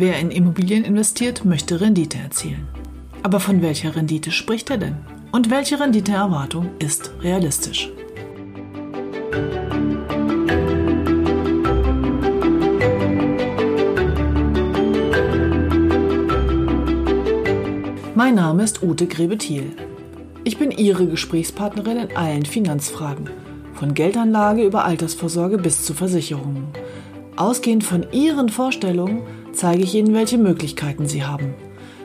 [0.00, 2.68] Wer in Immobilien investiert, möchte Rendite erzielen.
[3.24, 4.94] Aber von welcher Rendite spricht er denn?
[5.32, 7.90] Und welche Renditeerwartung ist realistisch?
[18.14, 19.72] Mein Name ist Ute Grebe-Thiel.
[20.44, 23.30] Ich bin Ihre Gesprächspartnerin in allen Finanzfragen,
[23.74, 26.68] von Geldanlage über Altersvorsorge bis zu Versicherungen.
[27.34, 31.54] Ausgehend von Ihren Vorstellungen zeige ich Ihnen, welche Möglichkeiten Sie haben.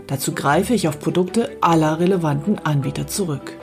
[0.08, 3.54] Dazu greife ich auf Produkte aller relevanten Anbieter zurück.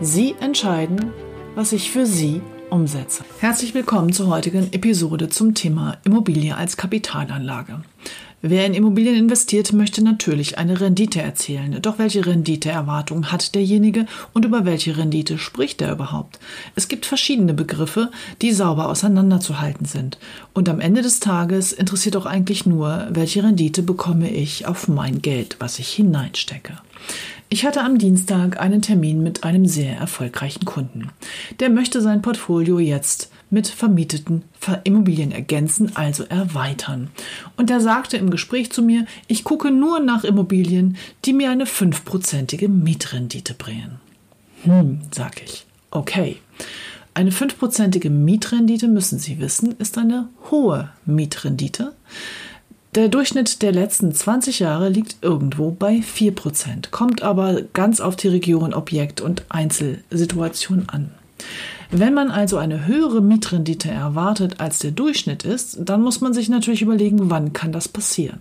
[0.00, 1.12] Sie entscheiden,
[1.54, 3.24] was ich für Sie umsetze.
[3.40, 7.80] Herzlich willkommen zur heutigen Episode zum Thema Immobilie als Kapitalanlage.
[8.48, 11.82] Wer in Immobilien investiert, möchte natürlich eine Rendite erzielen.
[11.82, 16.38] Doch welche Renditeerwartung hat derjenige und über welche Rendite spricht er überhaupt?
[16.76, 20.18] Es gibt verschiedene Begriffe, die sauber auseinanderzuhalten sind.
[20.54, 25.22] Und am Ende des Tages interessiert doch eigentlich nur, welche Rendite bekomme ich auf mein
[25.22, 26.74] Geld, was ich hineinstecke.
[27.48, 31.10] Ich hatte am Dienstag einen Termin mit einem sehr erfolgreichen Kunden.
[31.58, 34.42] Der möchte sein Portfolio jetzt mit vermieteten
[34.84, 37.10] Immobilien ergänzen, also erweitern.
[37.56, 41.66] Und er sagte im Gespräch zu mir, ich gucke nur nach Immobilien, die mir eine
[41.66, 44.00] fünfprozentige Mietrendite bringen.
[44.62, 45.66] Hm, sag ich.
[45.90, 46.38] Okay.
[47.14, 51.94] Eine fünfprozentige Mietrendite, müssen Sie wissen, ist eine hohe Mietrendite.
[52.94, 58.28] Der Durchschnitt der letzten 20 Jahre liegt irgendwo bei 4%, kommt aber ganz auf die
[58.28, 61.10] Region, Objekt und Einzelsituation an.
[61.90, 66.48] Wenn man also eine höhere Mietrendite erwartet, als der Durchschnitt ist, dann muss man sich
[66.48, 68.40] natürlich überlegen, wann kann das passieren.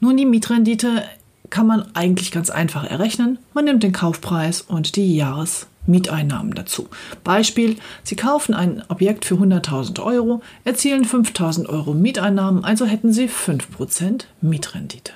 [0.00, 1.04] Nun, die Mietrendite
[1.50, 3.38] kann man eigentlich ganz einfach errechnen.
[3.52, 6.88] Man nimmt den Kaufpreis und die Jahresmieteinnahmen dazu.
[7.24, 13.28] Beispiel, Sie kaufen ein Objekt für 100.000 Euro, erzielen 5.000 Euro Mieteinnahmen, also hätten Sie
[13.28, 15.12] 5% Mietrendite.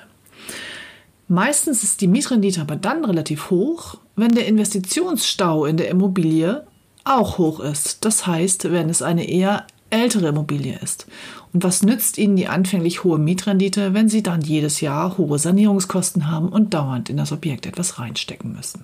[1.27, 6.65] Meistens ist die Mietrendite aber dann relativ hoch, wenn der Investitionsstau in der Immobilie
[7.07, 8.05] auch hoch ist.
[8.05, 11.07] Das heißt, wenn es eine eher ältere Immobilie ist.
[11.53, 16.29] Und was nützt Ihnen die anfänglich hohe Mietrendite, wenn Sie dann jedes Jahr hohe Sanierungskosten
[16.29, 18.83] haben und dauernd in das Objekt etwas reinstecken müssen?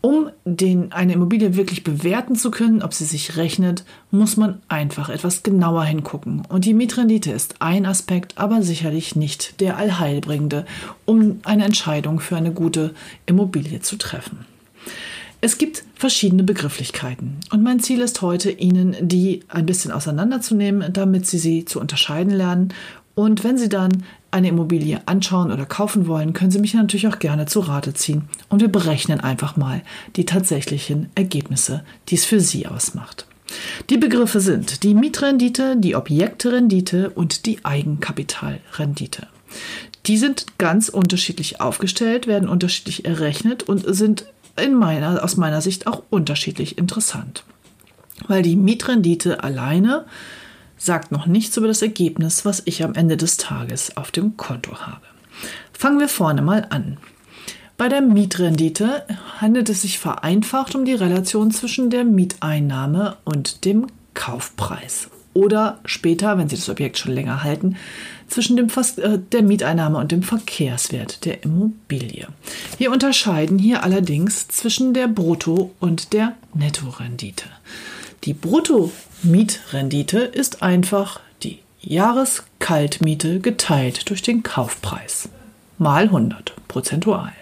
[0.00, 5.08] Um den, eine Immobilie wirklich bewerten zu können, ob sie sich rechnet, muss man einfach
[5.08, 6.42] etwas genauer hingucken.
[6.48, 10.66] Und die Mietrendite ist ein Aspekt, aber sicherlich nicht der allheilbringende,
[11.04, 12.94] um eine Entscheidung für eine gute
[13.26, 14.46] Immobilie zu treffen.
[15.40, 21.26] Es gibt verschiedene Begrifflichkeiten und mein Ziel ist heute, Ihnen die ein bisschen auseinanderzunehmen, damit
[21.26, 22.74] Sie sie zu unterscheiden lernen.
[23.14, 27.20] Und wenn Sie dann eine Immobilie anschauen oder kaufen wollen, können Sie mich natürlich auch
[27.20, 29.82] gerne zu Rate ziehen und wir berechnen einfach mal
[30.16, 33.26] die tatsächlichen Ergebnisse, die es für Sie ausmacht.
[33.90, 39.28] Die Begriffe sind die Mietrendite, die Objektrendite und die Eigenkapitalrendite.
[40.06, 44.26] Die sind ganz unterschiedlich aufgestellt, werden unterschiedlich errechnet und sind
[44.58, 47.44] in meiner, aus meiner Sicht auch unterschiedlich interessant.
[48.26, 50.06] Weil die Mietrendite alleine
[50.76, 54.78] sagt noch nichts über das Ergebnis, was ich am Ende des Tages auf dem Konto
[54.80, 55.02] habe.
[55.72, 56.98] Fangen wir vorne mal an.
[57.76, 59.04] Bei der Mietrendite
[59.40, 65.10] handelt es sich vereinfacht um die Relation zwischen der Mieteinnahme und dem Kaufpreis.
[65.38, 67.76] Oder später, wenn Sie das Objekt schon länger halten,
[68.26, 68.66] zwischen dem,
[68.96, 72.26] äh, der Mieteinnahme und dem Verkehrswert der Immobilie.
[72.76, 77.44] Wir unterscheiden hier allerdings zwischen der Brutto- und der Nettorendite.
[78.24, 85.28] Die Brutto-Mietrendite ist einfach die Jahreskaltmiete geteilt durch den Kaufpreis
[85.78, 87.32] mal 100 prozentual.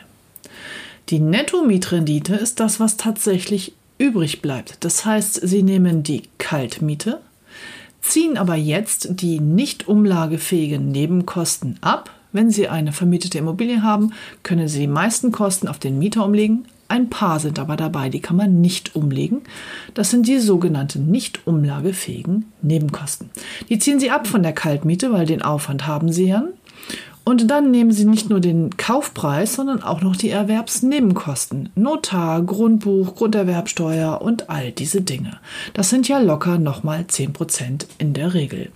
[1.08, 4.84] Die Netto-Mietrendite ist das, was tatsächlich übrig bleibt.
[4.84, 7.22] Das heißt, Sie nehmen die Kaltmiete
[8.08, 12.10] ziehen aber jetzt die nicht umlagefähigen Nebenkosten ab.
[12.32, 14.12] Wenn Sie eine vermietete Immobilie haben,
[14.42, 16.66] können Sie die meisten Kosten auf den Mieter umlegen.
[16.88, 19.40] Ein paar sind aber dabei, die kann man nicht umlegen.
[19.94, 23.30] Das sind die sogenannten nicht umlagefähigen Nebenkosten.
[23.68, 26.44] Die ziehen Sie ab von der Kaltmiete, weil den Aufwand haben Sie ja.
[27.28, 31.70] Und dann nehmen Sie nicht nur den Kaufpreis, sondern auch noch die Erwerbsnebenkosten.
[31.74, 35.40] Notar, Grundbuch, Grunderwerbsteuer und all diese Dinge.
[35.74, 38.70] Das sind ja locker nochmal 10% in der Regel.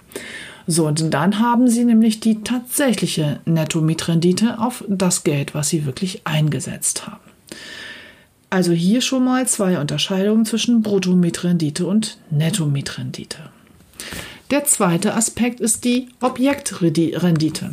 [0.66, 6.26] So, und dann haben Sie nämlich die tatsächliche Netto-Mietrendite auf das Geld, was Sie wirklich
[6.26, 7.20] eingesetzt haben.
[8.50, 13.38] Also hier schon mal zwei Unterscheidungen zwischen Brutto-Mietrendite und Netto-Mietrendite.
[14.50, 17.70] Der zweite Aspekt ist die Objektrendite.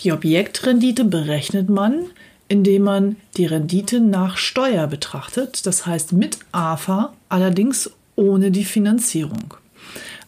[0.00, 2.06] Die Objektrendite berechnet man,
[2.48, 9.54] indem man die Rendite nach Steuer betrachtet, das heißt mit AFA, allerdings ohne die Finanzierung.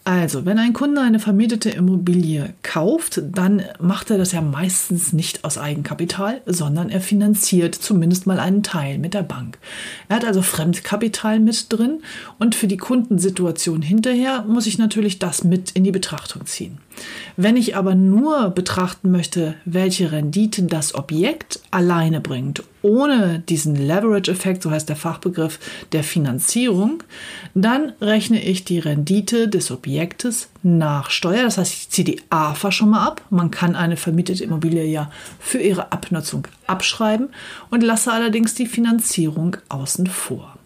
[0.04, 5.44] Also, wenn ein Kunde eine vermietete Immobilie kauft, dann macht er das ja meistens nicht
[5.44, 9.58] aus Eigenkapital, sondern er finanziert zumindest mal einen Teil mit der Bank.
[10.08, 12.02] Er hat also Fremdkapital mit drin
[12.40, 16.78] und für die Kundensituation hinterher muss ich natürlich das mit in die Betrachtung ziehen.
[17.36, 24.62] Wenn ich aber nur betrachten möchte, welche Rendite das Objekt alleine bringt, ohne diesen Leverage-Effekt,
[24.62, 25.58] so heißt der Fachbegriff
[25.92, 27.02] der Finanzierung,
[27.54, 31.44] dann rechne ich die Rendite des Objektes nach Steuer.
[31.44, 33.22] Das heißt, ich ziehe die AFA schon mal ab.
[33.30, 37.28] Man kann eine vermietete Immobilie ja für ihre Abnutzung abschreiben
[37.70, 40.58] und lasse allerdings die Finanzierung außen vor.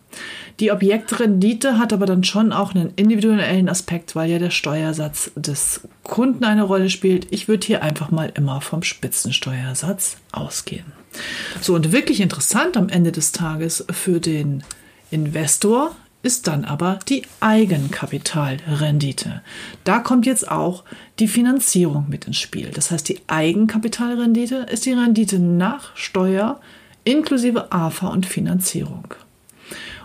[0.61, 5.83] Die Objektrendite hat aber dann schon auch einen individuellen Aspekt, weil ja der Steuersatz des
[6.03, 7.27] Kunden eine Rolle spielt.
[7.31, 10.87] Ich würde hier einfach mal immer vom Spitzensteuersatz ausgehen.
[11.61, 14.63] So, und wirklich interessant am Ende des Tages für den
[15.11, 19.43] Investor ist dann aber die Eigenkapitalrendite.
[19.85, 20.83] Da kommt jetzt auch
[21.19, 22.71] die Finanzierung mit ins Spiel.
[22.75, 26.61] Das heißt, die Eigenkapitalrendite ist die Rendite nach Steuer
[27.05, 29.15] inklusive AFA und Finanzierung.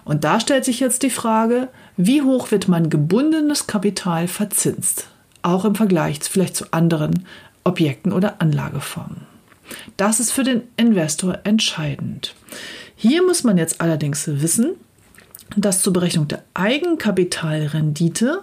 [0.03, 5.07] Und da stellt sich jetzt die Frage, wie hoch wird mein gebundenes Kapital verzinst?
[5.41, 7.25] Auch im Vergleich vielleicht zu anderen
[7.63, 9.27] Objekten oder Anlageformen.
[9.97, 12.35] Das ist für den Investor entscheidend.
[12.95, 14.73] Hier muss man jetzt allerdings wissen,
[15.55, 18.41] dass zur Berechnung der Eigenkapitalrendite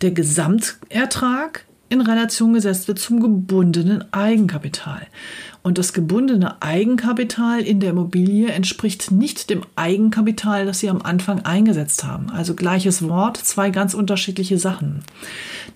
[0.00, 5.06] der Gesamtertrag in Relation gesetzt wird zum gebundenen Eigenkapital.
[5.62, 11.40] Und das gebundene Eigenkapital in der Immobilie entspricht nicht dem Eigenkapital, das Sie am Anfang
[11.44, 12.30] eingesetzt haben.
[12.30, 15.02] Also gleiches Wort, zwei ganz unterschiedliche Sachen.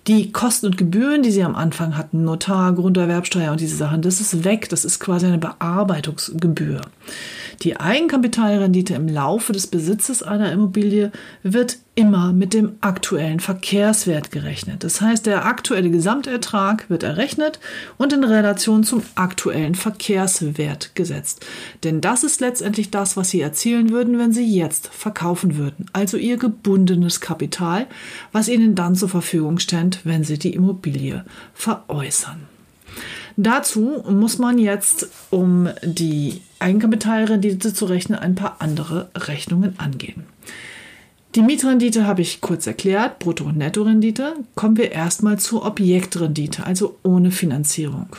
[0.07, 4.21] Die Kosten und Gebühren, die Sie am Anfang hatten, Notar, Grunderwerbsteuer und diese Sachen, das
[4.21, 4.69] ist weg.
[4.69, 6.81] Das ist quasi eine Bearbeitungsgebühr.
[7.61, 11.11] Die Eigenkapitalrendite im Laufe des Besitzes einer Immobilie
[11.43, 14.83] wird immer mit dem aktuellen Verkehrswert gerechnet.
[14.83, 17.59] Das heißt, der aktuelle Gesamtertrag wird errechnet
[17.97, 21.45] und in Relation zum aktuellen Verkehrswert gesetzt.
[21.83, 25.85] Denn das ist letztendlich das, was Sie erzielen würden, wenn Sie jetzt verkaufen würden.
[25.93, 27.85] Also Ihr gebundenes Kapital,
[28.31, 32.50] was Ihnen dann zur Verfügung steht, wenn Sie die Immobilie veräußern.
[33.37, 40.25] Dazu muss man jetzt, um die Eigenkapitalrendite zu rechnen, ein paar andere Rechnungen angehen.
[41.35, 44.33] Die Mietrendite habe ich kurz erklärt, Brutto- und Nettorendite.
[44.55, 48.17] Kommen wir erstmal zur Objektrendite, also ohne Finanzierung.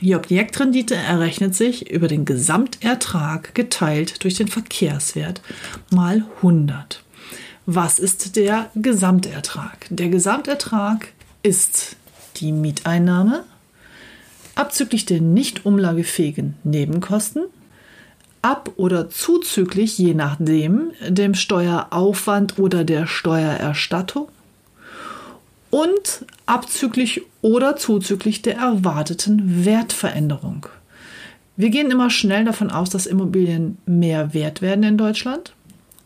[0.00, 5.40] Die Objektrendite errechnet sich über den Gesamtertrag geteilt durch den Verkehrswert
[5.90, 7.04] mal 100.
[7.66, 9.86] Was ist der Gesamtertrag?
[9.90, 11.12] Der Gesamtertrag
[11.44, 11.96] ist
[12.36, 13.44] die Mieteinnahme
[14.54, 17.44] abzüglich der nicht umlagefähigen Nebenkosten,
[18.42, 24.28] ab oder zuzüglich, je nachdem, dem Steueraufwand oder der Steuererstattung
[25.70, 30.66] und abzüglich oder zuzüglich der erwarteten Wertveränderung.
[31.56, 35.54] Wir gehen immer schnell davon aus, dass Immobilien mehr wert werden in Deutschland.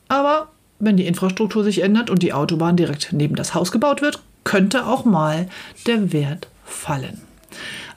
[0.08, 4.20] Aber wenn die Infrastruktur sich ändert und die Autobahn direkt neben das Haus gebaut wird,
[4.44, 5.48] könnte auch mal
[5.86, 7.27] der Wert fallen.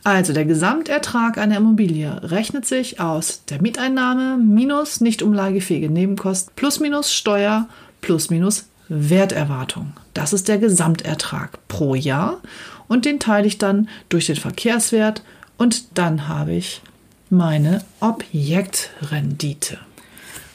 [0.04, 6.80] Also der Gesamtertrag einer Immobilie rechnet sich aus der Mieteinnahme minus nicht umlagefähige Nebenkosten plus
[6.80, 7.68] minus Steuer
[8.02, 9.94] plus minus Werterwartung.
[10.14, 12.42] Das ist der Gesamtertrag pro Jahr
[12.88, 15.24] und den teile ich dann durch den Verkehrswert
[15.58, 16.82] und dann habe ich
[17.30, 19.78] meine Objektrendite.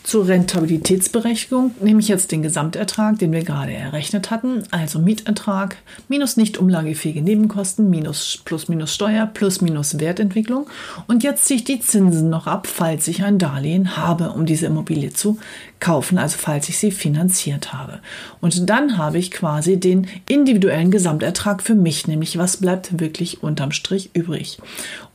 [0.07, 6.37] Zur Rentabilitätsberechtigung nehme ich jetzt den Gesamtertrag, den wir gerade errechnet hatten, also Mietertrag minus
[6.37, 10.69] nicht umlagefähige Nebenkosten minus plus minus Steuer plus minus Wertentwicklung
[11.09, 14.67] und jetzt ziehe ich die Zinsen noch ab, falls ich ein Darlehen habe, um diese
[14.67, 15.41] Immobilie zu
[15.81, 17.99] kaufen, also falls ich sie finanziert habe.
[18.41, 23.73] Und dann habe ich quasi den individuellen Gesamtertrag für mich, nämlich was bleibt wirklich unterm
[23.73, 24.59] Strich übrig.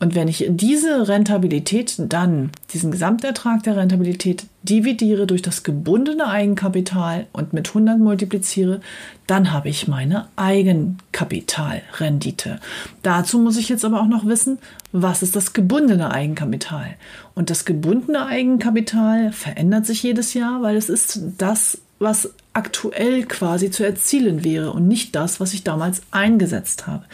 [0.02, 7.26] Und wenn ich diese Rentabilität dann, diesen Gesamtertrag der Rentabilität dividiere durch das gebundene Eigenkapital
[7.34, 8.82] und mit 100 multipliziere,
[9.26, 12.60] dann habe ich meine Eigenkapitalrendite.
[13.02, 14.60] Dazu muss ich jetzt aber auch noch wissen,
[14.92, 16.96] was ist das gebundene Eigenkapital?
[17.34, 23.72] Und das gebundene Eigenkapital verändert sich jedes Jahr, weil es ist das, was aktuell quasi
[23.72, 27.06] zu erzielen wäre und nicht das, was ich damals eingesetzt habe.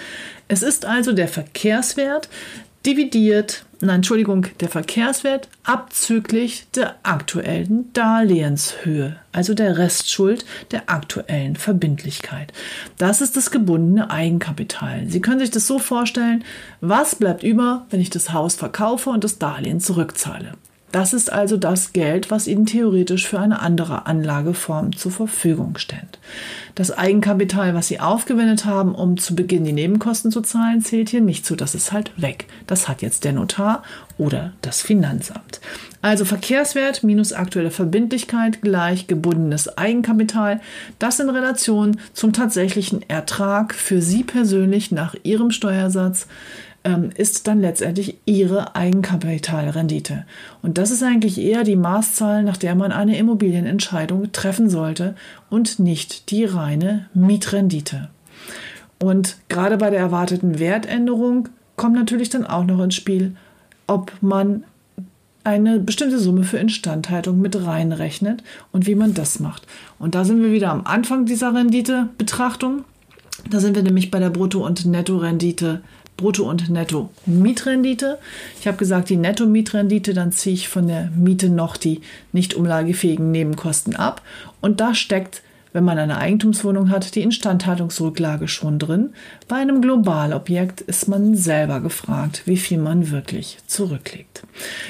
[0.47, 2.29] Es ist also der Verkehrswert
[2.87, 12.53] dividiert, nein, Entschuldigung, der Verkehrswert abzüglich der aktuellen Darlehenshöhe, also der Restschuld der aktuellen Verbindlichkeit.
[12.97, 15.03] Das ist das gebundene Eigenkapital.
[15.07, 16.45] Sie können sich das so vorstellen,
[16.79, 20.53] was bleibt über, wenn ich das Haus verkaufe und das Darlehen zurückzahle.
[20.91, 26.17] Das ist also das Geld, was Ihnen theoretisch für eine andere Anlageform zur Verfügung steht.
[26.75, 31.19] Das Eigenkapital, was Sie aufgewendet haben, um zu Beginn die Nebenkosten zu zahlen, zählt hier
[31.19, 31.57] nicht zu.
[31.57, 32.45] Das ist halt weg.
[32.67, 33.83] Das hat jetzt der Notar
[34.17, 35.59] oder das Finanzamt.
[36.01, 40.61] Also Verkehrswert minus aktuelle Verbindlichkeit gleich gebundenes Eigenkapital.
[40.99, 46.27] Das in Relation zum tatsächlichen Ertrag für Sie persönlich nach Ihrem Steuersatz
[46.87, 50.25] ähm, ist dann letztendlich ihre Eigenkapitalrendite.
[50.61, 55.15] Und das ist eigentlich eher die Maßzahl, nach der man eine Immobilienentscheidung treffen sollte
[55.49, 58.07] und nicht die reine Mietrendite.
[58.99, 63.35] Und gerade bei der erwarteten Wertänderung kommt natürlich dann auch noch ins Spiel,
[63.85, 64.63] ob man
[65.43, 69.67] eine bestimmte Summe für Instandhaltung mit reinrechnet und wie man das macht.
[69.99, 72.85] Und da sind wir wieder am Anfang dieser Renditebetrachtung.
[73.49, 75.81] Da sind wir nämlich bei der Brutto- und Nettorendite
[76.17, 78.17] Brutto- und Netto-Mietrendite.
[78.59, 82.01] Ich habe gesagt, die Netto-Mietrendite, dann ziehe ich von der Miete noch die
[82.33, 84.21] nicht umlagefähigen Nebenkosten ab.
[84.59, 85.43] Und da steckt
[85.77, 89.11] wenn man eine Eigentumswohnung hat, die Instandhaltungsrücklage schon drin.
[89.47, 94.41] Bei einem Globalobjekt ist man selber gefragt, wie viel man wirklich zurücklegt.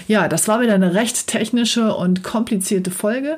[0.08, 3.38] Ja, das war wieder eine recht technische und komplizierte Folge.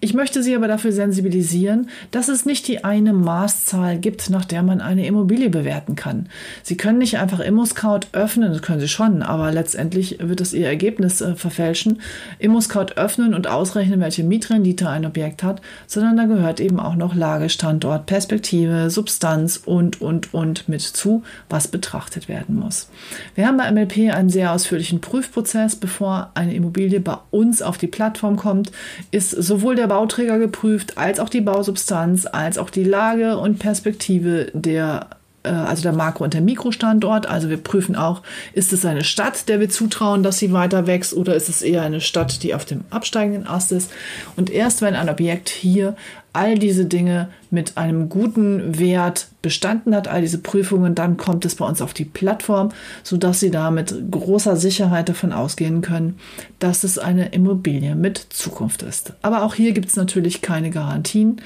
[0.00, 4.62] Ich möchte Sie aber dafür sensibilisieren, dass es nicht die eine Maßzahl gibt, nach der
[4.62, 6.28] man eine Immobilie bewerten kann.
[6.62, 10.66] Sie können nicht einfach ImmoScout öffnen, das können Sie schon, aber letztendlich wird es Ihr
[10.66, 12.02] Ergebnis äh, verfälschen.
[12.38, 17.14] ImmoScout öffnen und ausrechnen, welche Mietrendite ein Objekt hat, sondern da gehört eben auch noch
[17.14, 22.88] Lage, Standort, Perspektive, Substanz und, und, und mit zu, was betrachtet werden muss.
[23.34, 25.76] Wir haben bei MLP einen sehr ausführlichen Prüfprozess.
[25.76, 28.72] Bevor eine Immobilie bei uns auf die Plattform kommt,
[29.10, 34.50] ist sowohl der Bauträger geprüft, als auch die Bausubstanz, als auch die Lage und Perspektive
[34.54, 35.06] der
[35.42, 37.26] also der Makro- und der Mikrostandort.
[37.26, 41.14] Also wir prüfen auch, ist es eine Stadt, der wir zutrauen, dass sie weiter wächst
[41.14, 43.90] oder ist es eher eine Stadt, die auf dem absteigenden Ast ist.
[44.36, 45.96] Und erst wenn ein Objekt hier
[46.32, 51.56] all diese Dinge mit einem guten Wert bestanden hat, all diese Prüfungen, dann kommt es
[51.56, 52.70] bei uns auf die Plattform,
[53.02, 56.18] sodass Sie da mit großer Sicherheit davon ausgehen können,
[56.60, 59.14] dass es eine Immobilie mit Zukunft ist.
[59.22, 61.40] Aber auch hier gibt es natürlich keine Garantien.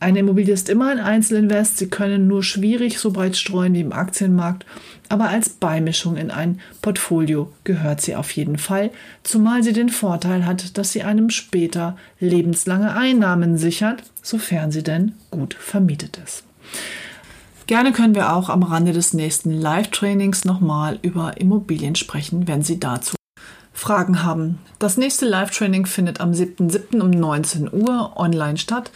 [0.00, 1.76] Eine Immobilie ist immer ein Einzelinvest.
[1.76, 4.64] Sie können nur schwierig so breit streuen wie im Aktienmarkt,
[5.10, 8.90] aber als Beimischung in ein Portfolio gehört sie auf jeden Fall,
[9.24, 15.12] zumal sie den Vorteil hat, dass sie einem später lebenslange Einnahmen sichert, sofern sie denn
[15.30, 16.44] gut vermietet ist.
[17.66, 22.80] Gerne können wir auch am Rande des nächsten Live-Trainings nochmal über Immobilien sprechen, wenn Sie
[22.80, 23.14] dazu
[23.80, 24.58] Fragen haben.
[24.78, 27.00] Das nächste Live-Training findet am 7.7.
[27.00, 28.90] um 19 Uhr online statt.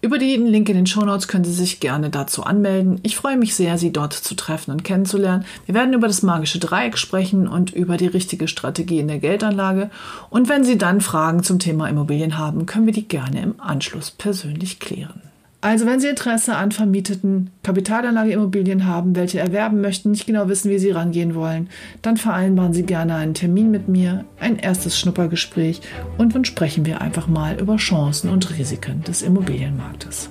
[0.00, 3.00] Über den Link in den Show Notes können Sie sich gerne dazu anmelden.
[3.02, 5.44] Ich freue mich sehr, Sie dort zu treffen und kennenzulernen.
[5.66, 9.90] Wir werden über das magische Dreieck sprechen und über die richtige Strategie in der Geldanlage.
[10.30, 14.12] Und wenn Sie dann Fragen zum Thema Immobilien haben, können wir die gerne im Anschluss
[14.12, 15.20] persönlich klären.
[15.60, 20.78] Also wenn Sie Interesse an vermieteten Kapitalanlageimmobilien haben, welche erwerben möchten, nicht genau wissen, wie
[20.78, 21.68] Sie rangehen wollen,
[22.00, 25.80] dann vereinbaren Sie gerne einen Termin mit mir, ein erstes Schnuppergespräch
[26.16, 30.30] und dann sprechen wir einfach mal über Chancen und Risiken des Immobilienmarktes.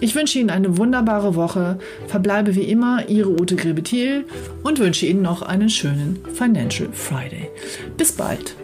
[0.00, 4.26] Ich wünsche Ihnen eine wunderbare Woche, verbleibe wie immer Ihre Ute Grebethiel
[4.64, 7.48] und wünsche Ihnen noch einen schönen Financial Friday.
[7.96, 8.54] Bis bald!